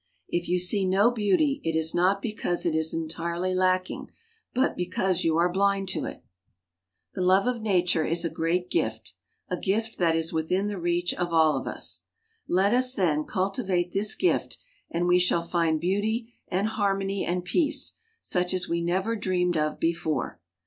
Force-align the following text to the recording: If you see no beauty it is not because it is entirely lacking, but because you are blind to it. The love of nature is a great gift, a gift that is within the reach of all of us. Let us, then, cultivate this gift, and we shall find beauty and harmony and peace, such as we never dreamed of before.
If 0.29 0.49
you 0.49 0.57
see 0.57 0.83
no 0.85 1.11
beauty 1.11 1.61
it 1.63 1.75
is 1.75 1.93
not 1.93 2.23
because 2.23 2.65
it 2.65 2.73
is 2.73 2.91
entirely 2.91 3.53
lacking, 3.53 4.09
but 4.51 4.75
because 4.75 5.23
you 5.23 5.37
are 5.37 5.53
blind 5.53 5.89
to 5.89 6.05
it. 6.05 6.23
The 7.13 7.21
love 7.21 7.45
of 7.45 7.61
nature 7.61 8.03
is 8.03 8.25
a 8.25 8.29
great 8.31 8.71
gift, 8.71 9.13
a 9.47 9.57
gift 9.57 9.99
that 9.99 10.15
is 10.15 10.33
within 10.33 10.65
the 10.65 10.79
reach 10.79 11.13
of 11.13 11.31
all 11.31 11.55
of 11.55 11.67
us. 11.67 12.01
Let 12.47 12.73
us, 12.73 12.95
then, 12.95 13.25
cultivate 13.25 13.93
this 13.93 14.15
gift, 14.15 14.57
and 14.89 15.05
we 15.05 15.19
shall 15.19 15.43
find 15.43 15.79
beauty 15.79 16.33
and 16.47 16.69
harmony 16.69 17.23
and 17.23 17.45
peace, 17.45 17.93
such 18.23 18.55
as 18.55 18.67
we 18.67 18.81
never 18.81 19.15
dreamed 19.15 19.55
of 19.55 19.79
before. 19.79 20.39